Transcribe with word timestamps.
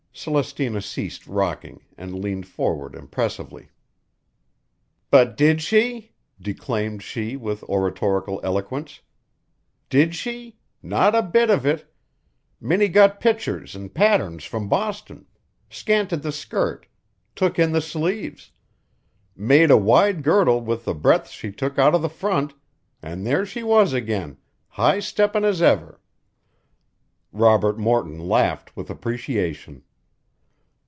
Celestina 0.13 0.81
ceased 0.81 1.25
rocking 1.25 1.83
and 1.97 2.13
leaned 2.21 2.45
forward 2.45 2.93
impressively. 2.95 3.69
"But 5.09 5.35
did 5.37 5.61
she?" 5.63 6.11
declaimed 6.39 7.01
she 7.01 7.35
with 7.37 7.63
oratorical 7.63 8.39
eloquence. 8.43 8.99
"Did 9.89 10.13
she? 10.13 10.59
Not 10.83 11.15
a 11.15 11.23
bit 11.23 11.49
of 11.49 11.65
it. 11.65 11.91
Minnie 12.59 12.89
got 12.89 13.21
pictures 13.21 13.75
an' 13.75 13.89
patterns 13.89 14.43
from 14.43 14.67
Boston; 14.69 15.25
scanted 15.69 16.21
the 16.21 16.33
skirt; 16.33 16.85
took 17.33 17.57
in 17.57 17.71
the 17.71 17.81
sleeves; 17.81 18.51
made 19.35 19.71
a 19.71 19.77
wide 19.77 20.21
girdle 20.21 20.61
with 20.61 20.85
the 20.85 20.93
breadths 20.93 21.31
she 21.31 21.51
took 21.51 21.79
out 21.79 21.95
of 21.95 22.01
the 22.03 22.09
front 22.09 22.53
an' 23.01 23.23
there 23.23 23.45
she 23.45 23.63
was 23.63 23.91
again, 23.91 24.37
high 24.67 24.99
steppin' 24.99 25.45
as 25.45 25.63
ever!" 25.63 25.99
Robert 27.31 27.79
Morton 27.79 28.19
laughed 28.19 28.75
with 28.75 28.89
appreciation. 28.91 29.81